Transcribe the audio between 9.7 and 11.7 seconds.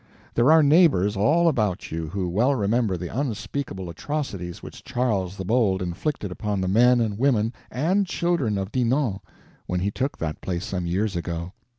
he took that place some years ago.